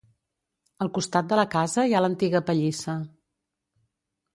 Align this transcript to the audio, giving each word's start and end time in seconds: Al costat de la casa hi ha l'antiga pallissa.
Al 0.85 0.89
costat 0.95 1.29
de 1.33 1.39
la 1.41 1.45
casa 1.57 1.87
hi 1.91 1.95
ha 1.99 2.03
l'antiga 2.07 2.45
pallissa. 2.51 3.01